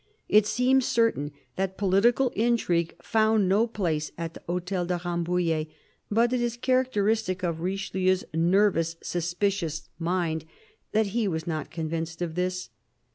[0.27, 5.67] It seems certain that political intrigue found no place at the Hotel de Ram bouillet;
[6.09, 10.45] but it is characteristic of Richelieu's nervous, sus picious mind
[10.91, 12.71] that he was not convinced of this.